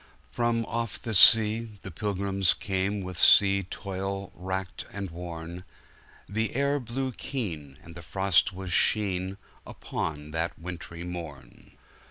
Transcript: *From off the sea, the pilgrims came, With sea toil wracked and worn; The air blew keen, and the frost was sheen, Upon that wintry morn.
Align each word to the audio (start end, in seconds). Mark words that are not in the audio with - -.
*From 0.31 0.65
off 0.65 0.99
the 0.99 1.13
sea, 1.13 1.77
the 1.83 1.91
pilgrims 1.91 2.55
came, 2.55 3.01
With 3.01 3.19
sea 3.19 3.61
toil 3.61 4.31
wracked 4.33 4.87
and 4.91 5.11
worn; 5.11 5.63
The 6.27 6.55
air 6.55 6.79
blew 6.79 7.11
keen, 7.11 7.77
and 7.83 7.93
the 7.93 8.01
frost 8.01 8.51
was 8.51 8.73
sheen, 8.73 9.37
Upon 9.63 10.31
that 10.31 10.57
wintry 10.57 11.03
morn. 11.03 11.73